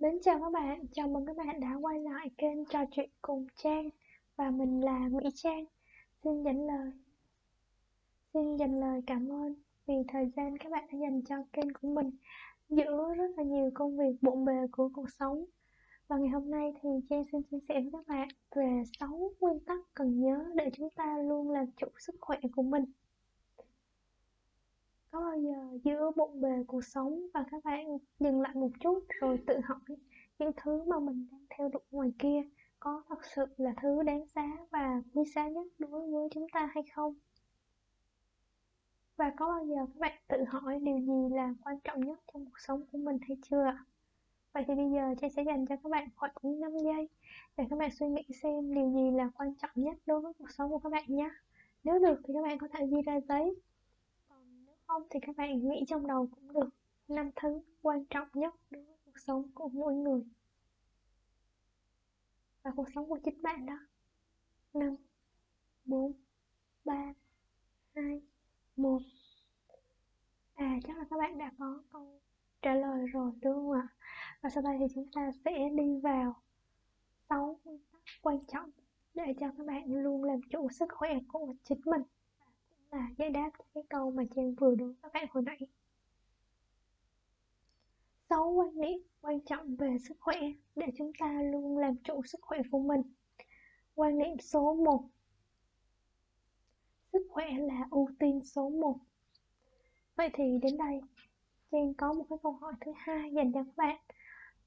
[0.00, 3.46] Mến chào các bạn, chào mừng các bạn đã quay lại kênh trò chuyện cùng
[3.56, 3.88] Trang
[4.36, 5.64] và mình là Mỹ Trang.
[6.24, 6.92] Xin dành lời
[8.34, 9.54] Xin dành lời cảm ơn
[9.86, 12.10] vì thời gian các bạn đã dành cho kênh của mình
[12.68, 15.44] giữa rất là nhiều công việc bộn bề của cuộc sống.
[16.08, 19.60] Và ngày hôm nay thì Trang xin chia sẻ với các bạn về 6 nguyên
[19.60, 22.84] tắc cần nhớ để chúng ta luôn làm chủ sức khỏe của mình.
[25.10, 29.04] Có bao giờ giữa bộn bề cuộc sống và các bạn dừng lại một chút
[29.20, 29.96] rồi tự hỏi
[30.38, 32.42] những thứ mà mình đang theo đuổi ngoài kia
[32.80, 36.70] có thật sự là thứ đáng giá và quý giá nhất đối với chúng ta
[36.74, 37.14] hay không?
[39.16, 42.44] Và có bao giờ các bạn tự hỏi điều gì là quan trọng nhất trong
[42.44, 43.84] cuộc sống của mình hay chưa ạ?
[44.52, 47.08] Vậy thì bây giờ Trang sẽ dành cho các bạn khoảng 5 giây
[47.56, 50.50] để các bạn suy nghĩ xem điều gì là quan trọng nhất đối với cuộc
[50.50, 51.30] sống của các bạn nhé.
[51.84, 53.54] Nếu được thì các bạn có thể ghi ra giấy.
[54.90, 56.68] Không thì các bạn nghĩ trong đầu cũng được.
[57.08, 60.22] năm thứ quan trọng nhất đối với cuộc sống của mỗi người
[62.62, 63.78] và cuộc sống của chính bạn đó.
[64.74, 64.96] 5
[65.84, 66.12] 4
[66.84, 67.12] 3
[67.94, 68.22] 2
[68.76, 68.98] 1
[70.54, 72.20] À chắc là các bạn đã có câu
[72.62, 73.88] trả lời rồi, đúng không ạ?
[74.40, 76.34] Và sau đây thì chúng ta sẽ đi vào
[77.28, 78.70] sáu nguyên tắc quan trọng
[79.14, 82.02] để cho các bạn luôn làm chủ sức khỏe của chính mình
[82.90, 85.58] là giải đáp cho cái câu mà Trang vừa đối các bạn hồi nãy.
[88.30, 90.38] Sáu quan niệm quan trọng về sức khỏe
[90.76, 93.02] để chúng ta luôn làm chủ sức khỏe của mình.
[93.94, 95.04] Quan niệm số 1
[97.12, 98.96] Sức khỏe là ưu tiên số 1
[100.16, 101.00] Vậy thì đến đây
[101.72, 103.96] Trang có một cái câu hỏi thứ hai dành cho các bạn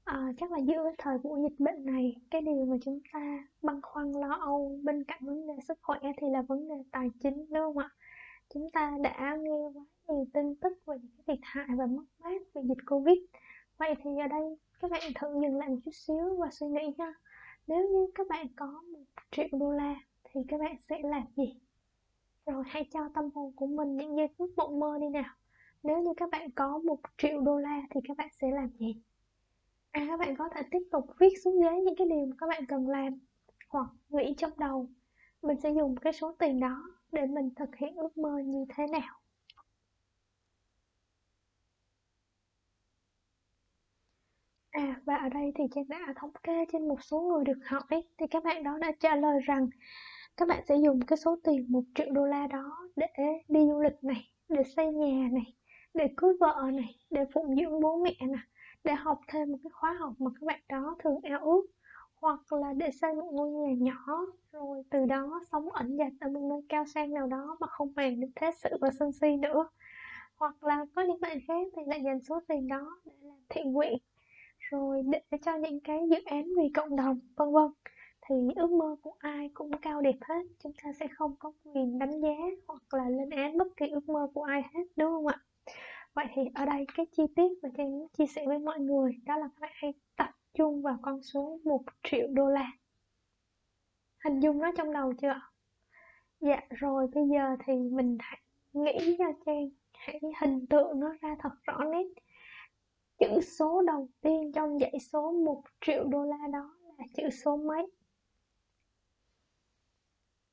[0.04, 3.80] à, Chắc là giữa thời buổi dịch bệnh này Cái điều mà chúng ta băn
[3.82, 7.36] khoăn lo âu bên cạnh vấn đề sức khỏe thì là vấn đề tài chính
[7.36, 7.90] đúng không ạ?
[8.54, 12.04] Chúng ta đã nghe quá nhiều tin tức về những cái thiệt hại và mất
[12.18, 13.18] mát vì dịch Covid
[13.78, 16.94] Vậy thì ở đây, các bạn thử dừng lại một chút xíu và suy nghĩ
[16.98, 17.14] nha.
[17.66, 19.94] Nếu như các bạn có một triệu đô la,
[20.24, 21.60] thì các bạn sẽ làm gì?
[22.46, 25.34] Rồi hãy cho tâm hồn của mình những giây phút mộng mơ đi nào
[25.82, 29.02] Nếu như các bạn có một triệu đô la, thì các bạn sẽ làm gì?
[29.90, 32.46] À các bạn có thể tiếp tục viết xuống giấy những cái điều mà các
[32.48, 33.18] bạn cần làm
[33.68, 34.88] Hoặc nghĩ trong đầu
[35.42, 38.86] Mình sẽ dùng cái số tiền đó để mình thực hiện ước mơ như thế
[38.92, 39.20] nào?
[44.70, 48.02] À, và ở đây thì Trang đã thống kê trên một số người được hỏi
[48.18, 49.68] thì các bạn đó đã trả lời rằng
[50.36, 53.06] các bạn sẽ dùng cái số tiền 1 triệu đô la đó để
[53.48, 55.54] đi du lịch này, để xây nhà này,
[55.94, 58.44] để cưới vợ này, để phụng dưỡng bố mẹ này,
[58.84, 61.73] để học thêm một cái khóa học mà các bạn đó thường ao ước
[62.24, 66.28] hoặc là để xây một ngôi nhà nhỏ, rồi từ đó sống ẩn dật ở
[66.28, 69.36] một nơi cao sang nào đó mà không màng đến thế sự và sân si
[69.36, 69.68] nữa.
[70.36, 73.72] Hoặc là có những bạn khác thì lại dành số tiền đó để làm thiện
[73.72, 73.98] nguyện,
[74.70, 77.70] rồi để cho những cái dự án vì cộng đồng, vân vân.
[78.28, 81.98] Thì ước mơ của ai cũng cao đẹp hết, chúng ta sẽ không có quyền
[81.98, 82.36] đánh giá
[82.68, 85.38] hoặc là lên án bất kỳ ước mơ của ai hết, đúng không ạ?
[86.14, 89.12] Vậy thì ở đây cái chi tiết mà trang muốn chia sẻ với mọi người,
[89.26, 92.72] đó là các bạn hãy tập chung vào con số 1 triệu đô la.
[94.24, 95.40] Hình dung nó trong đầu chưa?
[96.40, 98.40] Dạ rồi bây giờ thì mình hãy
[98.72, 102.06] nghĩ cho trang, hãy hình tượng nó ra thật rõ nét.
[103.18, 107.56] Chữ số đầu tiên trong dãy số 1 triệu đô la đó là chữ số
[107.56, 107.86] mấy?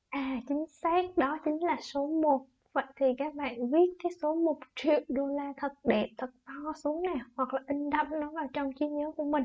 [0.10, 4.36] À chính xác, đó chính là số 1 Vậy thì các bạn viết cái số
[4.36, 8.32] 1 triệu đô la thật đẹp, thật to xuống nè Hoặc là in đậm nó
[8.32, 9.44] vào trong trí nhớ của mình.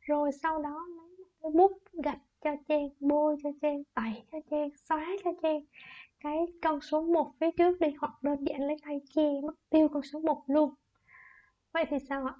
[0.00, 1.72] Rồi sau đó lấy một cái bút
[2.04, 5.60] gạch cho Trang, bôi cho Trang, tẩy cho Trang, xóa cho Trang.
[6.20, 9.88] Cái con số 1 phía trước đi Hoặc đơn giản lấy tay che mất tiêu
[9.88, 10.74] con số 1 luôn.
[11.72, 12.34] Vậy thì sao ạ?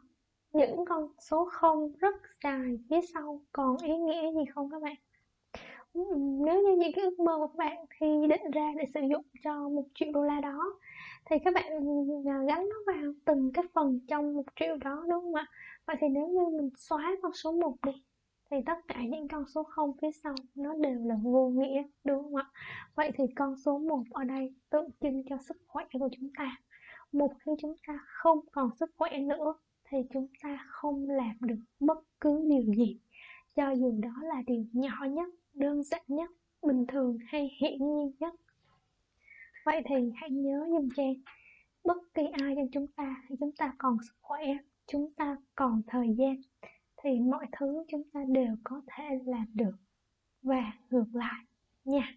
[0.53, 4.95] những con số không rất dài phía sau còn ý nghĩa gì không các bạn?
[5.95, 9.25] Nếu như những cái ước mơ của các bạn khi định ra để sử dụng
[9.45, 10.79] cho một triệu đô la đó
[11.25, 11.73] thì các bạn
[12.27, 15.47] à, gắn nó vào từng cái phần trong một triệu đó đúng không ạ?
[15.87, 17.93] Vậy thì nếu như mình xóa con số 1 đi
[18.51, 22.23] thì tất cả những con số không phía sau nó đều là vô nghĩa đúng
[22.23, 22.51] không ạ?
[22.95, 26.57] Vậy thì con số 1 ở đây tượng trưng cho sức khỏe của chúng ta.
[27.13, 29.55] Một khi chúng ta không còn sức khỏe nữa
[29.85, 33.01] thì chúng ta không làm được bất cứ điều gì.
[33.57, 36.31] Cho dù đó là điều nhỏ nhất đơn giản nhất
[36.63, 38.35] bình thường hay hiển nhiên nhất.
[39.65, 41.15] Vậy thì hãy nhớ dùm trang.
[41.85, 44.45] Bất kỳ ai trong chúng ta khi chúng ta còn sức khỏe
[44.87, 46.37] chúng ta còn thời gian
[46.97, 49.75] thì mọi thứ chúng ta đều có thể làm được.
[50.43, 51.45] Và ngược lại
[51.85, 52.17] nha.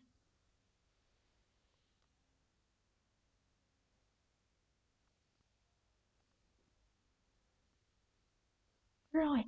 [9.12, 9.40] Rồi,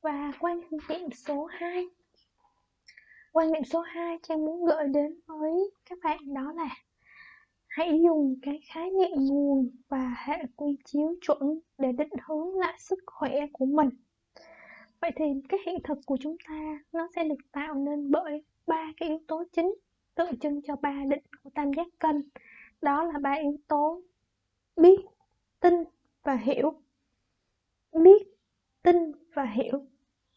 [0.00, 1.88] và quan điểm số 2
[3.38, 6.68] quan điểm số 2 Trang muốn gửi đến với các bạn đó là
[7.68, 12.74] hãy dùng cái khái niệm nguồn và hệ quy chiếu chuẩn để định hướng lại
[12.78, 13.88] sức khỏe của mình.
[15.00, 18.92] Vậy thì cái hiện thực của chúng ta nó sẽ được tạo nên bởi ba
[18.96, 19.74] cái yếu tố chính
[20.14, 22.28] tượng trưng cho ba định của tam giác cân.
[22.82, 24.00] Đó là ba yếu tố
[24.76, 25.00] biết,
[25.60, 25.74] tin
[26.22, 26.80] và hiểu.
[27.92, 28.28] Biết,
[28.82, 28.96] tin
[29.34, 29.86] và hiểu.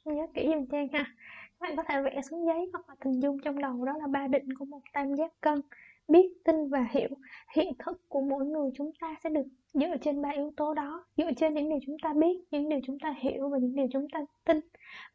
[0.06, 1.15] Nhớ kỹ dùm trang ha
[1.62, 4.28] bạn có thể vẽ xuống giấy hoặc là hình dung trong đầu đó là ba
[4.28, 5.62] định của một tam giác cân.
[6.08, 7.10] Biết, tin và hiểu.
[7.56, 11.06] Hiện thực của mỗi người chúng ta sẽ được dựa trên ba yếu tố đó,
[11.18, 13.88] dựa trên những điều chúng ta biết, những điều chúng ta hiểu và những điều
[13.92, 14.60] chúng ta tin.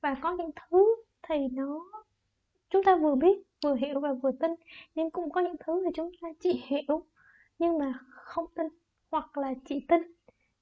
[0.00, 0.96] Và có những thứ
[1.28, 1.80] thì nó,
[2.70, 4.50] chúng ta vừa biết, vừa hiểu và vừa tin,
[4.94, 7.02] nhưng cũng có những thứ thì chúng ta chỉ hiểu
[7.58, 8.66] nhưng mà không tin
[9.10, 10.15] hoặc là chỉ tin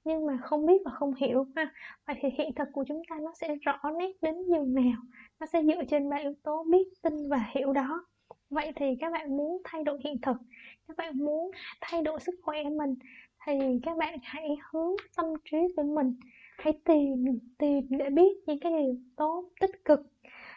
[0.05, 1.73] nhưng mà không biết và không hiểu ha.
[2.07, 5.01] Vậy thì hiện thực của chúng ta nó sẽ rõ nét đến nhường nào?
[5.39, 8.05] Nó sẽ dựa trên ba yếu tố biết, tin và hiểu đó.
[8.49, 10.37] Vậy thì các bạn muốn thay đổi hiện thực,
[10.87, 12.95] các bạn muốn thay đổi sức khỏe mình,
[13.45, 13.53] thì
[13.83, 16.15] các bạn hãy hướng tâm trí của mình.
[16.57, 17.25] Hãy tìm
[17.57, 19.99] tìm để biết những cái điều tốt, tích cực.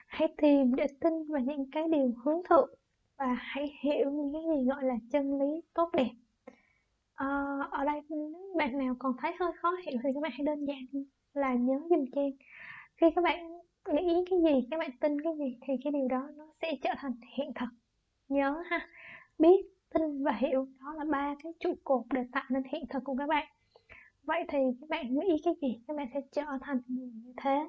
[0.06, 2.70] Hãy tìm để tin vào những cái điều hướng thượng
[3.18, 6.10] và hãy hiểu những cái gì gọi là chân lý tốt đẹp
[7.18, 7.26] à,
[7.70, 8.00] ở đây
[8.56, 11.04] bạn nào còn thấy hơi khó hiểu thì các bạn hãy đơn giản
[11.34, 12.30] là nhớ dùm trang
[12.96, 13.58] khi các bạn
[13.92, 16.90] nghĩ cái gì các bạn tin cái gì thì cái điều đó nó sẽ trở
[16.96, 17.66] thành hiện thực.
[18.28, 18.88] Nhớ ha
[19.38, 23.04] biết tin và hiểu đó là ba cái trụ cột để tạo nên hiện thực
[23.04, 23.48] của các bạn.
[24.22, 27.68] Vậy thì các bạn nghĩ cái gì các bạn sẽ trở thành người như thế?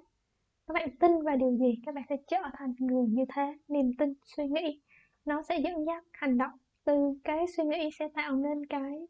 [0.67, 3.57] Các bạn tin vào điều gì các bạn sẽ trở thành người như thế?
[3.67, 4.81] Niềm tin suy nghĩ
[5.25, 6.51] nó sẽ dẫn dắt hành động.
[6.83, 9.07] Từ cái suy nghĩ sẽ tạo nên cái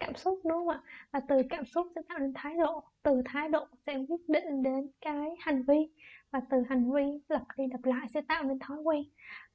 [0.00, 0.80] cảm xúc, đúng không ạ?
[1.12, 2.82] Và từ cảm xúc sẽ tạo nên thái độ.
[3.02, 5.88] Từ thái độ sẽ quyết định đến cái hành vi.
[6.30, 9.02] Và từ hành vi lặp đi lặp lại sẽ tạo nên thói quen.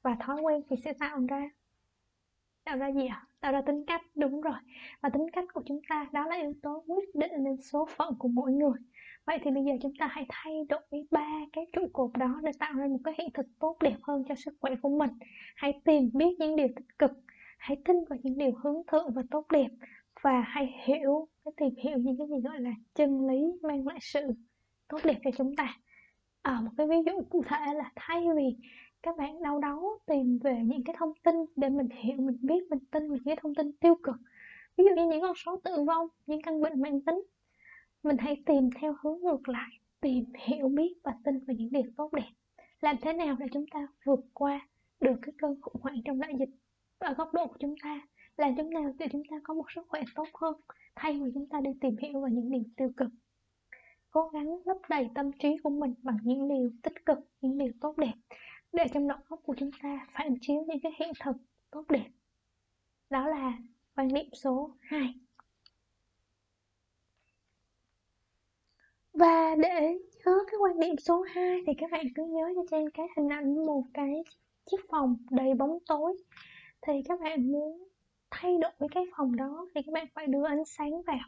[0.02, 1.50] Và thói quen thì sẽ tạo ra
[2.64, 3.26] tạo ra gì ạ?
[3.40, 4.54] Tạo ra tính cách, đúng rồi.
[5.00, 8.14] Và tính cách của chúng ta, đó là yếu tố quyết định đến số phận
[8.18, 8.78] của mỗi người.
[9.26, 12.52] Vậy thì bây giờ chúng ta hãy thay đổi ba cái trụ cột đó để
[12.58, 15.10] tạo ra một cái hiện thực tốt đẹp hơn cho sức khỏe của mình.
[15.56, 17.10] Hãy tìm biết những điều tích cực.
[17.58, 19.68] Hãy tin vào những điều hướng thượng và tốt đẹp
[20.24, 23.98] và hãy hiểu cái tìm hiểu những cái gì gọi là chân lý mang lại
[24.00, 24.20] sự
[24.88, 25.76] tốt đẹp cho chúng ta.
[26.42, 28.56] À, một cái ví dụ cụ thể là thay vì
[29.02, 32.70] các bạn đau đáu tìm về những cái thông tin để mình hiểu mình biết
[32.70, 34.16] mình tin về những cái thông tin tiêu cực
[34.76, 37.22] ví dụ như những con số tử vong những căn bệnh mạng tính
[38.02, 39.70] mình hãy tìm theo hướng ngược lại
[40.00, 42.30] tìm hiểu biết và tin về những điều tốt đẹp.
[42.80, 44.68] Làm thế nào để chúng ta vượt qua
[45.00, 46.48] được cái cơn khủng hoảng trong đại dịch
[46.98, 48.00] ở góc độ của chúng ta?
[48.36, 50.60] Làm chúng nào để chúng ta có một sức khỏe tốt hơn,
[50.94, 53.08] thay vì chúng ta đi tìm hiểu vào những điều tiêu cực.
[54.10, 57.72] Cố gắng lấp đầy tâm trí của mình bằng những điều tích cực, những điều
[57.80, 58.14] tốt đẹp,
[58.72, 61.36] để trong đầu óc của chúng ta phản chiếu những cái hiện thực
[61.70, 62.08] tốt đẹp.
[63.10, 63.58] Đó là
[63.96, 65.14] quan niệm số 2
[69.12, 72.90] và để nhớ cái quan điểm số 2 thì các bạn cứ nhớ cho trên
[72.90, 74.22] cái hình ảnh một cái
[74.70, 76.16] chiếc phòng đầy bóng tối.
[76.82, 77.88] Thì các bạn muốn
[78.34, 79.66] thay đổi cái phòng đó.
[79.74, 81.18] Thì các bạn phải đưa ánh sáng vào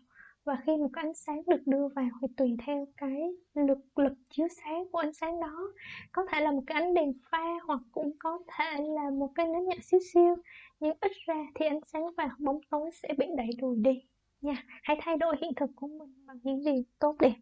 [0.45, 4.13] và khi một cái ánh sáng được đưa vào thì tùy theo cái lực lực
[4.31, 5.73] chiếu sáng của ánh sáng đó.
[6.13, 9.47] Có thể là một cái ánh đèn pha hoặc cũng có thể là một cái
[9.47, 10.37] nến nhỏ xíu xiu
[10.81, 14.03] nhưng ít ra thì ánh sáng vào bóng tối sẽ bị đẩy lùi đi
[14.41, 14.65] nha.
[14.83, 17.35] Hãy thay đổi hiện thực của mình bằng những điều tốt đẹp.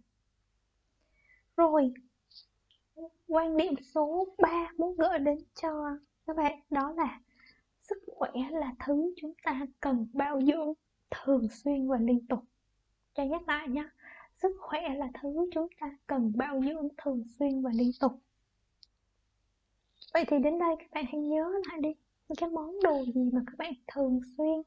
[1.57, 1.93] Rồi,
[3.29, 7.21] quan điểm số 3 muốn gửi đến cho các bạn, đó là
[7.89, 10.73] sức khỏe là thứ chúng ta cần bao dưỡng
[11.11, 12.41] thường xuyên và liên tục.
[13.15, 13.89] Cho nhắc lại nhé
[14.43, 18.13] sức khỏe là thứ chúng ta cần bao dưỡng thường xuyên và liên tục.
[20.15, 21.95] Vậy thì đến đây các bạn hãy nhớ lại đi
[22.29, 24.63] những cái món đồ gì mà các bạn thường xuyên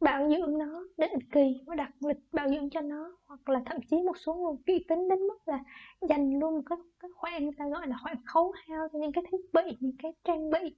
[0.00, 3.76] bảo dưỡng nó định kỳ và đặt lịch bảo dưỡng cho nó hoặc là thậm
[3.90, 5.58] chí một số người kỹ tính đến mức là
[6.00, 9.12] dành luôn một cái, cái khoản người ta gọi là khoản khấu hao cho những
[9.12, 10.76] cái thiết bị những cái trang bị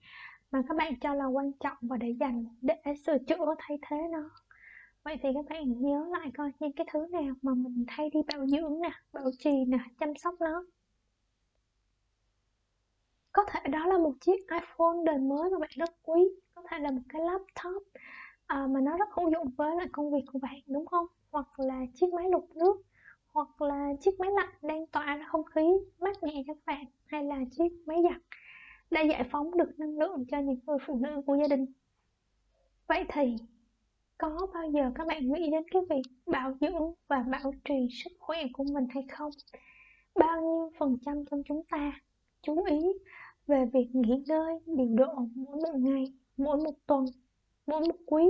[0.55, 2.75] mà các bạn cho là quan trọng và để dành để
[3.07, 4.31] sửa chữa thay thế nó.
[5.03, 8.21] Vậy thì các bạn nhớ lại coi những cái thứ nào mà mình thay đi
[8.33, 10.65] bảo dưỡng nè bảo trì nè chăm sóc nó.
[13.33, 16.23] Có thể đó là một chiếc iPhone đời mới mà bạn rất quý
[16.55, 17.83] có thể là một cái laptop
[18.47, 21.07] à, mà nó rất hữu dụng với lại công việc của bạn đúng không?
[21.31, 22.83] Hoặc là chiếc máy lọc nước
[23.33, 25.67] hoặc là chiếc máy lạnh đang tỏa ra không khí
[26.01, 28.21] mát mẻ cho các bạn hay là chiếc máy giặt
[28.91, 31.67] đã giải phóng được năng lượng cho những người phụ nữ của gia đình.
[32.87, 33.37] Vậy thì
[34.19, 38.13] có bao giờ các bạn nghĩ đến cái việc bảo dưỡng và bảo trì sức
[38.19, 39.31] khỏe của mình hay không?
[40.15, 41.93] Bao nhiêu phần trăm trong chúng ta
[42.43, 42.79] chú ý
[43.47, 47.05] về việc nghỉ ngơi điều độ mỗi một ngày mỗi một tuần
[47.67, 48.25] mỗi một quý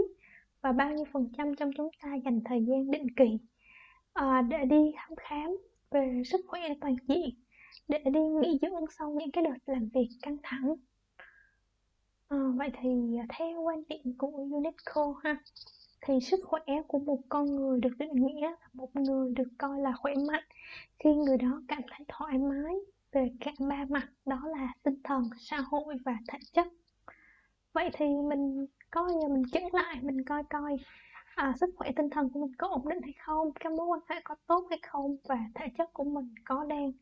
[0.61, 3.38] và bao nhiêu phần trăm trong chúng ta dành thời gian định kỳ
[4.12, 5.56] à, để đi thăm khám
[5.90, 7.43] về sức khỏe toàn diện?
[7.88, 10.75] Để đi nghỉ dưỡng sau những cái đợt làm việc căng thẳng.
[12.28, 15.37] À, vậy thì à, theo quan điểm của UNESCO ha
[16.07, 19.81] thì sức khỏe của một con người được định nghĩa là một người được coi
[19.81, 20.45] là khỏe mạnh.
[20.99, 22.75] Khi người đó cảm thấy thoải mái
[23.12, 26.66] về cả ba mặt đó là tinh thần xã hội và thể chất.
[27.73, 30.76] Vậy thì mình coi giờ mình chỉnh lại mình coi coi
[31.35, 34.00] à, sức khỏe tinh thần của mình có ổn định hay không các mối quan
[34.09, 36.93] hệ có tốt hay không và thể chất của mình có đang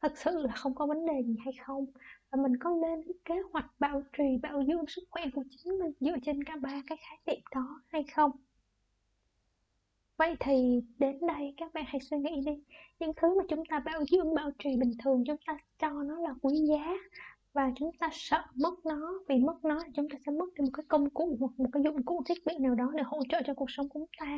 [0.00, 1.86] thật sự là không có vấn đề gì hay không?
[2.30, 5.92] Và mình có lên kế hoạch bảo trì, bảo dưỡng sức khỏe của chính mình
[6.00, 8.30] dựa trên cả ba cái khái niệm đó hay không?
[10.16, 12.52] Vậy thì đến đây các bạn hãy suy nghĩ đi.
[12.98, 16.20] Những thứ mà chúng ta bảo dưỡng, bảo trì bình thường chúng ta cho nó
[16.20, 16.94] là quý giá
[17.52, 20.62] và chúng ta sợ mất nó, vì mất nó thì chúng ta sẽ mất đi
[20.62, 23.22] một cái công cụ hoặc một cái dụng cụ thiết bị nào đó để hỗ
[23.28, 24.36] trợ cho cuộc sống của chúng ta.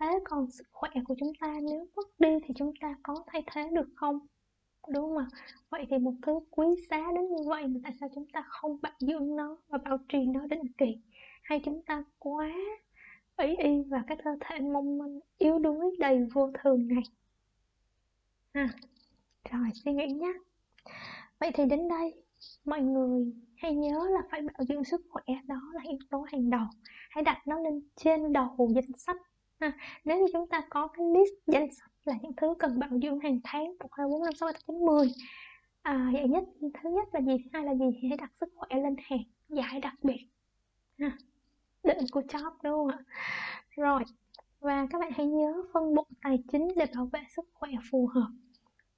[0.00, 3.42] Thế còn sức khỏe của chúng ta nếu mất đi thì chúng ta có thay
[3.52, 4.18] thế được không?
[4.88, 5.26] Đúng không ạ
[5.70, 8.78] vậy thì một thứ quý giá đến như vậy mà tại sao chúng ta không
[8.82, 10.98] bảo dưỡng nó và bảo trì nó định kỳ?
[11.42, 12.50] Hay chúng ta quá
[13.36, 17.02] ý y và cái cơ thể mong manh yếu đuối đầy vô thường này?
[18.52, 18.68] À,
[19.50, 20.32] rồi suy nghĩ nhé
[21.38, 22.14] vậy thì đến đây
[22.64, 26.50] mọi người hãy nhớ là phải bảo dưỡng sức khỏe đó là yếu tố hàng
[26.50, 26.66] đầu.
[27.10, 29.16] Hãy đặt nó lên trên đầu danh sách.
[29.58, 29.72] À,
[30.04, 33.20] nếu như chúng ta có cái list danh sách là những thứ cần bảo dưỡng
[33.20, 35.08] hàng tháng một hai bốn năm sáu bảy chín mười.
[35.82, 37.32] À, vậy nhất thứ nhất là gì?
[37.44, 37.84] Thứ hai là gì?
[38.00, 40.26] Thì hãy đặt sức khỏe lên hàng giải đặc biệt.
[40.98, 41.18] Ha.
[41.82, 42.98] định của job đúng không ạ?
[43.70, 44.02] Rồi
[44.60, 48.06] và các bạn hãy nhớ phân bổ tài chính để bảo vệ sức khỏe phù
[48.06, 48.28] hợp.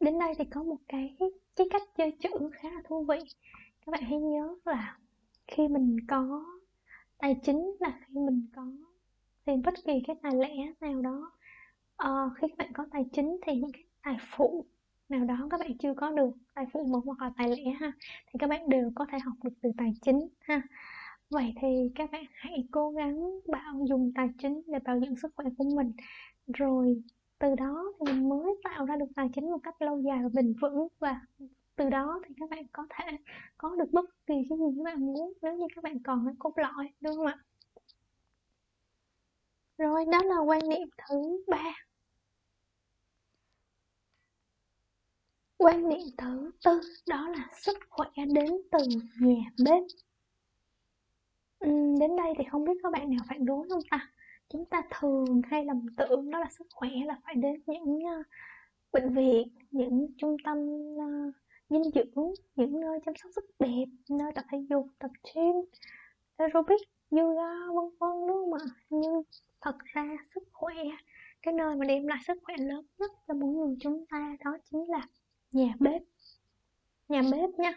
[0.00, 1.16] Đến đây thì có một cái
[1.56, 3.18] cái cách chơi chữ khá là thú vị.
[3.86, 4.98] Các bạn hãy nhớ là
[5.46, 6.44] khi mình có
[7.18, 8.62] tài chính là khi mình có
[9.46, 11.32] thì bất kỳ cái tài lẻ nào đó
[12.04, 14.66] uh, khi các bạn có tài chính thì những cái tài phụ
[15.08, 17.92] nào đó các bạn chưa có được tài phụ một hoặc là tài lẻ ha
[18.26, 20.62] thì các bạn đều có thể học được từ tài chính ha.
[21.30, 25.32] Vậy thì các bạn hãy cố gắng bảo dùng tài chính để bảo dưỡng sức
[25.36, 25.92] khỏe của mình.
[26.54, 27.02] Rồi
[27.38, 30.28] từ đó thì mình mới tạo ra được tài chính một cách lâu dài và
[30.34, 30.88] bền vững.
[30.98, 31.20] Và
[31.76, 33.16] từ đó thì các bạn có thể
[33.58, 36.34] có được bất kỳ cái gì các bạn muốn nếu như các bạn còn cái
[36.38, 37.38] cốt lõi đúng không ạ?
[39.78, 41.87] Rồi đó là quan niệm thứ ba.
[45.58, 48.78] Quan niệm thứ tư đó là sức khỏe đến từ
[49.20, 49.82] nhà bếp.
[51.66, 54.10] Uhm, đến đây thì không biết các bạn nào phản đối không ta?
[54.48, 58.26] Chúng ta thường hay lầm tưởng đó là sức khỏe là phải đến những uh,
[58.92, 60.58] bệnh viện những trung tâm
[60.94, 61.34] uh,
[61.70, 65.54] dinh dưỡng những nơi chăm sóc sức đẹp nơi tập thể dục tập gym
[66.36, 68.64] aerobic yoga vân vân đúng không ạ?
[68.90, 69.22] Nhưng
[69.60, 70.74] thật ra sức khỏe
[71.42, 74.56] cái nơi mà đem lại sức khỏe lớn nhất cho mỗi người chúng ta đó
[74.70, 75.06] chính là
[75.52, 76.02] nhà bếp.
[77.08, 77.72] Nhà bếp nha.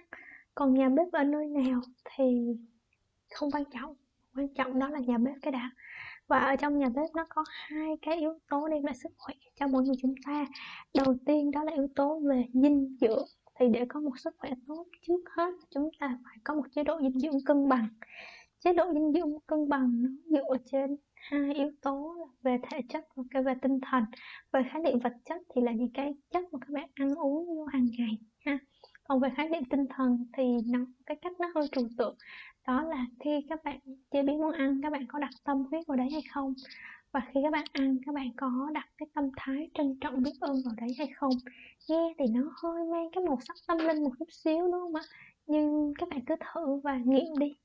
[0.56, 1.82] Còn nhà bếp ở nơi nào
[2.16, 2.56] thì
[3.36, 3.96] không quan trọng.
[4.36, 5.72] Quan trọng đó là nhà bếp cái đã.
[6.28, 9.36] Và ở trong nhà bếp nó có hai cái yếu tố đem lại sức khỏe
[9.56, 10.46] cho mỗi người chúng ta.
[10.94, 13.26] Đầu tiên đó là yếu tố về dinh dưỡng.
[13.60, 16.84] Thì để có một sức khỏe tốt trước hết, chúng ta phải có một chế
[16.84, 17.88] độ dinh dưỡng cân bằng.
[18.60, 22.82] Chế độ dinh dưỡng cân bằng nó dựa trên hai yếu tố là về thể
[22.90, 24.04] chất và cái về tinh thần.
[24.54, 27.48] Về khái niệm vật chất thì là những cái chất mà các bạn ăn uống
[27.48, 28.58] vô hàng ngày, ha.
[29.04, 32.16] Còn về khái niệm tinh thần thì nó, cái cách nó hơi trừu tượng,
[32.68, 33.80] đó là khi các bạn
[34.12, 36.54] chế biến món ăn, các bạn có đặt tâm huyết vào đấy hay không?
[37.12, 40.32] Và khi các bạn ăn, các bạn có đặt cái tâm thái trân trọng biết
[40.40, 41.34] ơn vào đấy hay không?
[41.90, 44.96] Nghe thì nó hơi mang cái màu sắc tâm linh một chút xíu, đúng không
[44.96, 45.02] ạ?
[45.48, 47.56] Nhưng các bạn cứ thử và nghiệm đi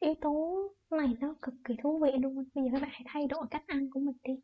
[0.00, 0.56] yếu tố
[0.90, 2.44] này nó cực kỳ thú vị luôn.
[2.54, 4.40] Bây giờ các bạn hãy thay đổi cách ăn của mình đi.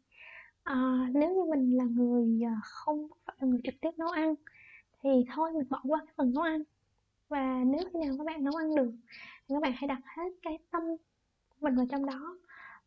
[0.63, 4.35] À, nếu như mình là người à, không phải là người trực tiếp nấu ăn
[5.03, 6.63] thì thôi mình bỏ qua cái phần nấu ăn.
[7.29, 8.93] Và nếu khi nào các bạn nấu ăn được
[9.49, 10.83] thì các bạn hãy đặt hết cái tâm
[11.49, 12.37] của mình vào trong đó.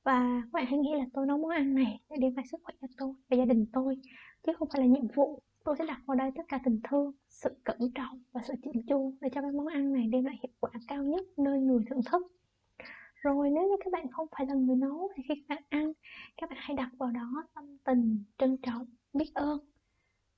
[0.04, 2.62] Và các bạn hãy nghĩ là tôi nấu món ăn này để đem lại sức
[2.64, 3.98] khỏe cho tôi và gia đình tôi
[4.44, 5.40] chứ không phải là nhiệm vụ.
[5.64, 8.84] Tôi sẽ đặt vào đây tất cả tình thương sự cẩn trọng và sự chỉnh
[8.88, 11.84] chu để cho cái món ăn này đem lại hiệu quả cao nhất nơi người
[11.90, 12.32] thưởng thức
[13.26, 15.94] rồi nếu như các bạn không phải là người nấu thì khi các bạn ăn
[16.38, 19.60] các bạn hãy đặt vào đó tâm tình trân trọng biết ơn.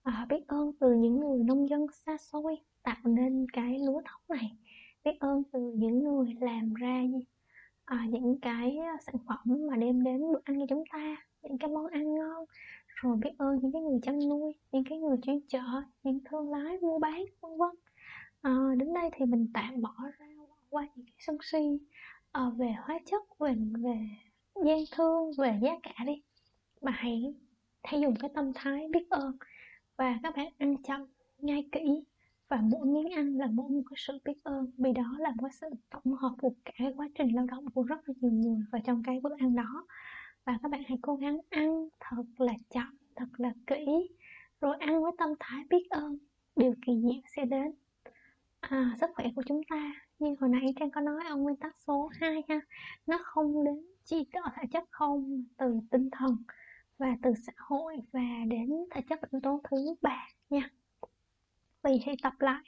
[0.03, 4.21] À, biết ơn từ những người nông dân xa xôi tạo nên cái lúa thóc
[4.29, 4.57] này.
[5.03, 7.03] Biết ơn từ những người làm ra
[7.85, 11.57] à, những cái ờ, sản phẩm mà đem đến bữa ăn cho chúng ta những
[11.57, 12.45] cái món ăn ngon.
[12.87, 16.51] Rồi biết ơn những cái người chăn nuôi những cái người chuyên chợ những thương
[16.51, 17.75] lái mua bán vân vân.
[18.41, 20.27] À, đến đây thì mình tạm bỏ ra
[20.69, 21.79] qua những cái sân si
[22.37, 23.97] à, về hóa chất về về
[24.65, 26.21] gian thương về giá cả đi.
[26.81, 27.35] Mà hãy
[27.83, 29.37] hãy dùng cái tâm thái biết ơn
[29.97, 31.05] và các bạn ăn chậm
[31.37, 32.03] ngay kỹ
[32.47, 35.41] và mỗi miếng ăn là mỗi một cái sự biết ơn vì đó là một
[35.41, 38.31] cái sự tổng hợp của cả cái quá trình lao động của rất là nhiều
[38.31, 39.85] người vào trong cái bữa ăn đó.
[40.45, 44.09] Và các bạn hãy cố gắng ăn thật là chậm thật là kỹ
[44.61, 46.17] rồi ăn với tâm thái biết ơn.
[46.55, 47.71] Điều kỳ diệu sẽ đến.
[48.59, 51.75] À, sức khỏe của chúng ta như hồi nãy trang có nói ở nguyên tắc
[51.87, 52.59] số 2 ha,
[53.07, 56.37] nó không đến, chỉ ở thể chất không từ tinh thần
[56.97, 60.69] và từ xã hội và đến thể chất yếu tố thứ ba nha.
[61.83, 62.63] Vì hãy tập lại,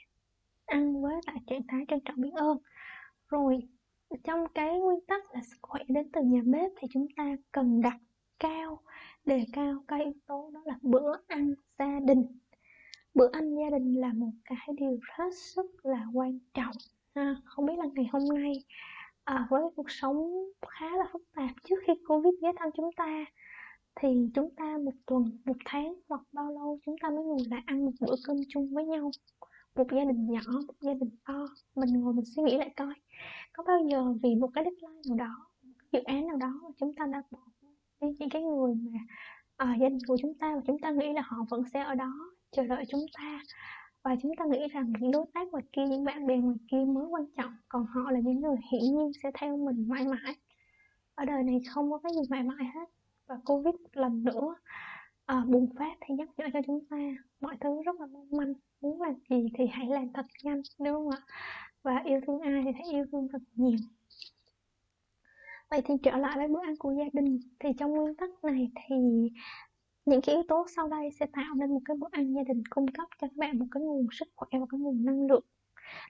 [0.66, 2.58] ăn với lại trạng thái trân trọng biết ơn.
[3.28, 3.68] Rồi,
[4.24, 7.80] trong cái nguyên tắc là sức khỏe đến từ nhà bếp thì chúng ta cần
[7.80, 7.98] đặt
[8.38, 8.82] cao,
[9.24, 12.26] đề cao cái yếu tố đó là bữa ăn gia đình.
[13.14, 16.74] Bữa ăn gia đình là một cái điều hết sức là quan trọng
[17.14, 18.52] à, không biết là ngày hôm nay
[19.24, 20.16] à, với cuộc sống
[20.68, 23.24] khá là phức tạp trước khi covid ghé thăm chúng ta
[23.94, 27.62] thì chúng ta một tuần một tháng hoặc bao lâu chúng ta mới ngồi lại
[27.66, 29.10] ăn một bữa cơm chung với nhau?
[29.76, 32.94] Một gia đình nhỏ một gia đình to mình ngồi mình suy nghĩ lại coi.
[33.52, 36.60] Có bao giờ vì một cái deadline nào đó một cái dự án nào đó
[36.62, 37.38] mà chúng ta đã bỏ
[38.00, 38.98] đi những cái người mà
[39.56, 41.94] à, gia đình của chúng ta và chúng ta nghĩ là họ vẫn sẽ ở
[41.94, 42.12] đó
[42.52, 43.40] chờ đợi chúng ta?
[44.02, 46.84] Và chúng ta nghĩ rằng những đối tác ngoài kia những bạn bè ngoài kia
[46.86, 50.34] mới quan trọng còn họ là những người hiển nhiên sẽ theo mình mãi mãi.
[51.14, 52.88] Ở đời này không có cái gì mãi mãi hết.
[53.26, 54.54] Và covid lần nữa
[55.26, 56.96] à, bùng phát thì nhắc nhở cho chúng ta
[57.40, 58.52] mọi thứ rất là mong manh.
[58.80, 61.20] Muốn làm gì thì hãy làm thật nhanh đúng không ạ?
[61.82, 63.78] Và yêu thương ai thì hãy yêu thương thật nhiều.
[65.70, 67.40] Vậy thì trở lại với bữa ăn của gia đình.
[67.58, 68.96] Thì trong nguyên tắc này thì
[70.06, 72.62] những cái yếu tố sau đây sẽ tạo nên một cái bữa ăn gia đình
[72.70, 75.44] cung cấp cho các bạn một cái nguồn sức khỏe và cái nguồn năng lượng.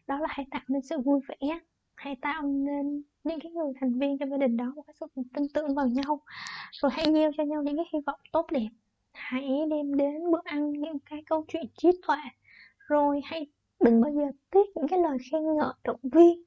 [0.06, 1.58] Đó là hãy tạo nên sự vui vẻ,
[1.94, 5.06] hãy tạo nên những cái người thành viên trong gia đình đó một cái sự
[5.34, 6.20] tin tưởng vào nhau.
[6.72, 8.68] Rồi hãy gieo cho nhau những cái hy vọng tốt đẹp.
[9.12, 12.16] Hãy đem đến bữa ăn những cái câu chuyện trí tuệ.
[12.88, 13.46] Rồi hãy
[13.80, 16.44] đừng bao giờ tiếc những cái lời khen ngợi động viên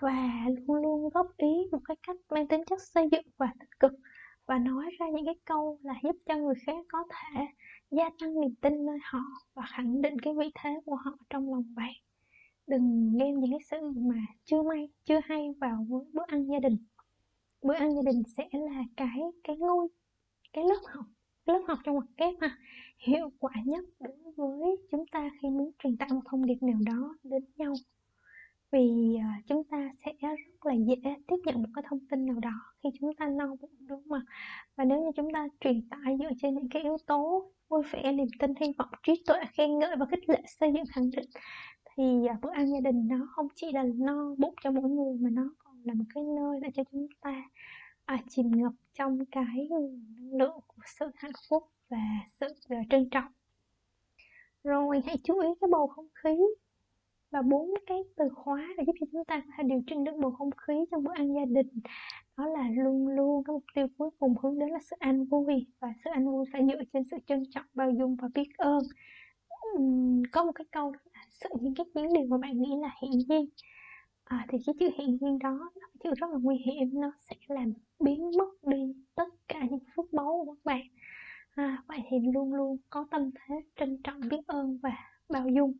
[0.00, 0.30] và
[0.66, 3.92] luôn luôn góp ý một cái cách mang tính chất xây dựng và tích cực
[4.50, 7.46] và nói ra những cái câu là giúp cho người khác có thể
[7.90, 9.20] gia tăng niềm tin nơi họ
[9.54, 11.92] và khẳng định cái vị thế của họ trong lòng bạn.
[12.66, 16.58] Đừng đem những cái sự mà chưa may, chưa hay vào với bữa ăn gia
[16.58, 16.76] đình.
[17.62, 19.88] Bữa ăn gia đình sẽ là cái cái ngôi,
[20.52, 21.04] cái lớp học
[21.46, 22.58] lớp học trong mặt kép mà
[22.98, 26.78] hiệu quả nhất đối với chúng ta khi muốn truyền tải một thông điệp nào
[26.86, 27.74] đó đến nhau
[28.72, 32.40] vì à, chúng ta sẽ rất là dễ tiếp nhận một cái thông tin nào
[32.40, 32.50] đó
[32.82, 34.22] khi chúng ta no bụng đúng không ạ?
[34.76, 38.12] Và nếu như chúng ta truyền tải dựa trên những cái yếu tố vui vẻ
[38.12, 41.28] niềm tin hy vọng trí tuệ khen ngợi và khích lệ xây dựng khẳng định
[41.96, 45.14] thì à, bữa ăn gia đình nó không chỉ là no bụng cho mỗi người
[45.20, 47.42] mà nó còn là một cái nơi để cho chúng ta
[48.04, 51.98] à, chìm ngập trong cái năng lượng của sự hạnh phúc và
[52.40, 53.32] sự à, trân trọng.
[54.64, 56.36] Rồi hãy chú ý cái bầu không khí
[57.30, 60.12] và bốn cái từ khóa để giúp cho chúng ta có thể điều chỉnh được
[60.22, 61.80] bầu không khí trong bữa ăn gia đình.
[62.36, 65.66] Đó là luôn luôn cái mục tiêu cuối cùng hướng đến là sự an vui
[65.80, 68.82] và sự an vui phải dựa trên sự trân trọng bao dung và biết ơn.
[69.78, 72.90] Uhm, có một cái câu là sự những cái những điều mà bạn nghĩ là
[73.02, 73.48] hiển nhiên.
[74.24, 77.36] À, thì cái chữ hiển nhiên đó nó chữ rất là nguy hiểm nó sẽ
[77.48, 80.82] làm biến mất đi tất cả những phước báu của các bạn.
[81.50, 84.92] À, vậy thì luôn luôn có tâm thế trân trọng biết ơn và
[85.28, 85.72] bao dung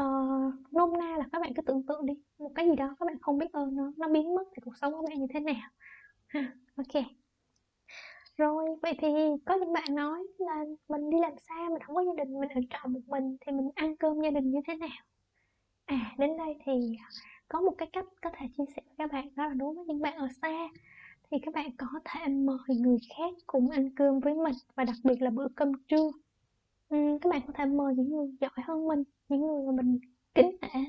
[0.00, 2.14] uh, nôm na là các bạn cứ tưởng tượng đi.
[2.38, 4.76] Một cái gì đó các bạn không biết ơn nó nó biến mất thì cuộc
[4.80, 5.70] sống của bạn như thế nào.
[6.76, 7.04] Ok.
[8.36, 9.08] Rồi vậy thì
[9.46, 12.48] có những bạn nói là mình đi làm xa mình không có gia đình mình
[12.48, 15.04] ở trọ một mình thì mình ăn cơm gia đình như thế nào?
[15.84, 16.72] À đến đây thì
[17.48, 19.84] có một cái cách có thể chia sẻ với các bạn đó là đối với
[19.84, 20.68] những bạn ở xa
[21.30, 24.96] thì các bạn có thể mời người khác cùng ăn cơm với mình và đặc
[25.04, 26.10] biệt là bữa cơm trưa.
[26.88, 29.98] Ừ, các bạn có thể mời những người giỏi hơn mình những người mà mình
[30.34, 30.80] kính nể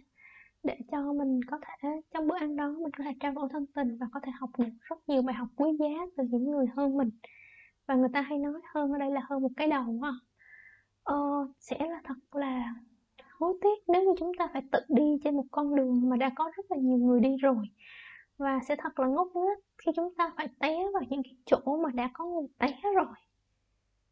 [0.64, 3.66] để cho mình có thể trong bữa ăn đó mình có thể trao đổi thân
[3.76, 6.66] tình và có thể học được rất nhiều bài học quý giá từ những người
[6.76, 7.10] hơn mình.
[7.88, 10.12] Và người ta hay nói hơn ở đây là hơn một cái đầu ha
[11.04, 11.16] ờ,
[11.60, 12.76] sẽ là thật là
[13.40, 16.32] hối tiếc nếu như chúng ta phải tự đi trên một con đường mà đã
[16.36, 17.66] có rất là nhiều người đi rồi.
[18.38, 21.78] Và sẽ thật là ngốc nghếch khi chúng ta phải té vào những cái chỗ
[21.84, 23.16] mà đã có người té rồi.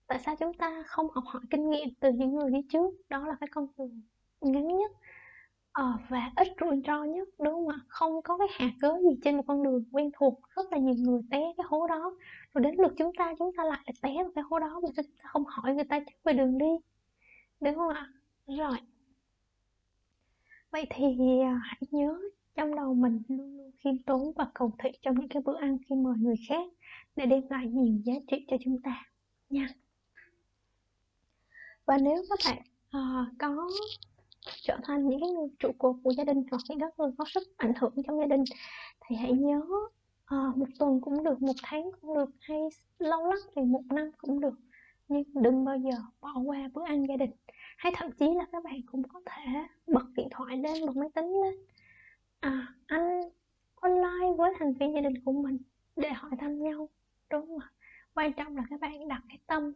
[0.07, 2.91] Tại sao chúng ta không học hỏi kinh nghiệm từ những người đi trước?
[3.09, 4.01] Đó là cái con đường
[4.41, 4.91] ngắn nhất.
[5.71, 7.79] Ờ, và ít rủi ro nhất đúng không ạ?
[7.87, 10.39] Không có cái hạt cớ gì trên một con đường quen thuộc.
[10.55, 12.15] Rất là nhiều người té cái hố đó.
[12.53, 15.05] Rồi đến lượt chúng ta chúng ta lại té vào cái hố đó mà chúng
[15.17, 16.71] ta không hỏi người ta về đường đi.
[17.61, 18.09] Đúng không ạ?
[18.47, 18.77] Rồi.
[20.71, 22.19] Vậy thì à, hãy nhớ
[22.55, 25.77] trong đầu mình luôn luôn khiêm tốn và cầu thị trong những cái bữa ăn
[25.89, 26.67] khi mời người khác
[27.15, 29.05] để đem lại nhiều giá trị cho chúng ta
[29.49, 29.67] nha.
[31.85, 32.61] Và nếu các bạn
[32.97, 33.69] uh, có
[34.61, 37.43] trở thành những cái người trụ cột của gia đình hoặc những người có sức
[37.57, 38.43] ảnh hưởng trong gia đình.
[39.05, 39.61] Thì hãy nhớ
[40.25, 42.59] à, một tuần cũng được một tháng cũng được hay
[42.99, 44.55] lâu lắm thì một năm cũng được.
[45.07, 47.31] Nhưng đừng bao giờ bỏ qua bữa ăn gia đình.
[47.77, 49.43] Hay thậm chí là các bạn cũng có thể
[49.87, 51.53] bật điện thoại lên bật máy tính lên.
[52.39, 53.21] À anh
[53.75, 55.57] online với thành viên gia đình của mình
[55.95, 56.89] để hỏi thăm nhau
[57.29, 57.59] đúng không
[58.13, 59.73] quan trọng là các bạn đặt cái tâm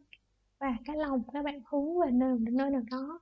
[0.60, 3.20] và cái lòng các bạn hướng về nơi nơi nào đó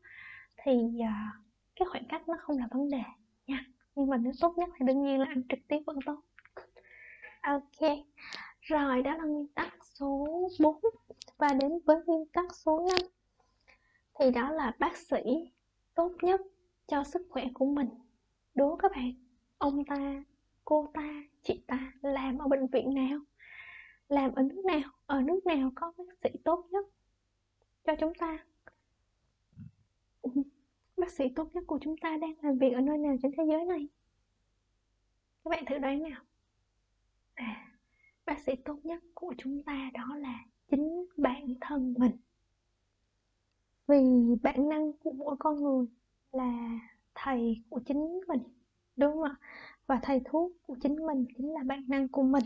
[0.64, 1.46] thì uh,
[1.76, 3.02] cái khoảng cách nó không là vấn đề
[3.48, 3.66] nha.
[3.96, 6.22] Nhưng mà nếu tốt nhất thì đương nhiên là ăn trực tiếp vẫn tốt.
[7.42, 7.90] Ok.
[8.62, 10.28] Rồi đó là nguyên tắc số
[10.60, 10.80] 4
[11.38, 13.10] và đến với nguyên tắc số 5
[14.20, 15.52] thì đó là bác sĩ
[15.96, 16.42] tốt nhất
[16.88, 17.90] cho sức khỏe của mình.
[18.56, 19.14] Đố các bạn
[19.58, 20.24] ông ta
[20.66, 23.20] cô ta chị ta làm ở bệnh viện nào?
[24.08, 24.92] Làm ở nước nào?
[25.06, 26.86] Ở nước nào có bác sĩ tốt nhất
[27.84, 28.38] cho chúng ta?
[30.98, 33.44] Bác sĩ tốt nhất của chúng ta đang làm việc ở nơi nào trên thế
[33.48, 33.88] giới này?
[35.44, 36.22] Các bạn thử đoán nào?
[37.34, 37.70] À
[38.30, 42.12] bác sĩ tốt nhất của chúng ta đó là chính bản thân mình.
[43.88, 44.04] Vì
[44.44, 45.86] bản năng của mỗi con người
[46.32, 46.80] là
[47.16, 48.40] thầy của chính mình,
[48.96, 49.36] đúng không ạ?
[49.88, 52.44] Và thầy thuốc của chính mình chính là bản năng của mình.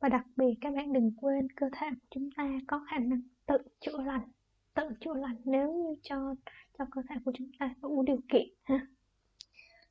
[0.00, 3.20] Và đặc biệt các bạn đừng quên cơ thể của chúng ta có khả năng
[3.46, 4.28] tự chữa lành
[4.74, 6.34] tự chữa lành nếu như cho
[6.78, 8.86] cho cơ thể của chúng ta đủ điều kiện, ha.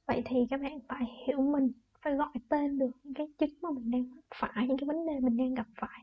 [0.07, 3.69] Vậy thì các bạn phải hiểu mình, phải gọi tên được những cái chứng mà
[3.71, 5.99] mình đang mắc phải, những cái vấn đề mình đang gặp phải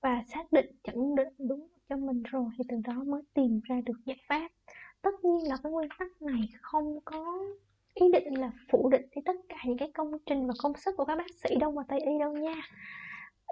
[0.00, 3.80] và xác định, chẩn định đúng cho mình rồi thì từ đó mới tìm ra
[3.86, 4.50] được giải pháp.
[5.02, 7.44] Tất nhiên là cái nguyên tắc này không có
[7.94, 10.94] ý định là phủ định thì tất cả những cái công trình và công sức
[10.96, 12.54] của các bác sĩ đâu mà tây y đâu nha.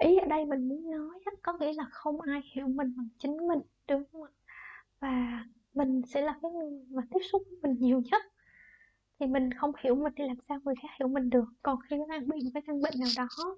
[0.03, 3.47] Ý ở đây mình muốn nói có nghĩa là không ai hiểu mình bằng chính
[3.47, 4.31] mình, đúng không ạ?
[4.99, 8.21] Và mình sẽ là cái người mà tiếp xúc với mình nhiều nhất.
[9.19, 11.45] Thì mình không hiểu mình thì làm sao người khác hiểu mình được.
[11.63, 13.55] Còn khi các bạn bị một cái căn bệnh nào đó,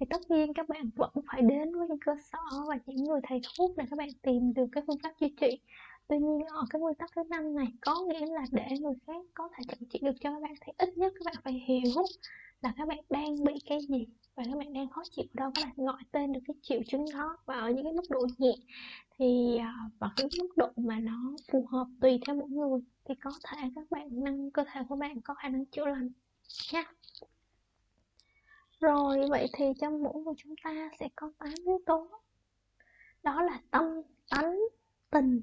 [0.00, 3.20] thì tất nhiên các bạn vẫn phải đến với những cơ sở và những người
[3.22, 5.60] thầy thuốc để các bạn tìm được cái phương pháp chữa trị
[6.10, 9.24] tuy nhiên ở cái nguyên tắc thứ năm này có nghĩa là để người khác
[9.34, 12.04] có thể chữa trị được cho các bạn thì ít nhất các bạn phải hiểu
[12.60, 14.06] là các bạn đang bị cái gì?
[14.34, 15.50] Và các bạn đang khó chịu ở đâu?
[15.54, 18.26] Các bạn gọi tên được cái triệu chứng đó và ở những cái mức độ
[18.38, 18.52] nhẹ.
[19.18, 23.14] Thì à, và cái mức độ mà nó phù hợp tùy theo mỗi người thì
[23.14, 26.10] có thể các bạn nâng, cơ thể của bạn có khả năng chữa lành
[26.72, 26.84] nha
[28.80, 32.08] rồi, vậy thì trong mỗi người chúng ta sẽ có 8 yếu tố.
[33.22, 33.84] Đó là tâm,
[34.30, 34.58] tánh,
[35.10, 35.40] tình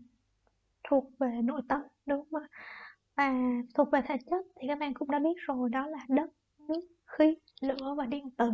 [0.83, 2.47] thuộc về nội tâm, đúng không ạ?
[3.15, 3.33] Và
[3.75, 6.29] thuộc về thể chất thì các bạn cũng đã biết rồi, đó là đất,
[6.67, 8.51] nước khí lửa và điện tử.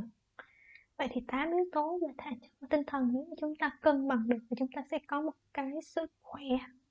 [0.97, 4.07] Vậy thì tám yếu tố về thể chất và tinh thần nếu chúng ta cân
[4.07, 6.43] bằng được thì chúng ta sẽ có một cái sức khỏe